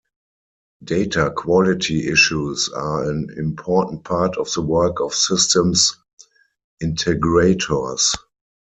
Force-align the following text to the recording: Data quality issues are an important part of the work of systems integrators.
Data 0.83 1.31
quality 1.37 2.07
issues 2.07 2.69
are 2.69 3.07
an 3.07 3.27
important 3.37 4.03
part 4.03 4.35
of 4.35 4.51
the 4.53 4.63
work 4.63 4.99
of 4.99 5.13
systems 5.13 5.95
integrators. 6.81 8.07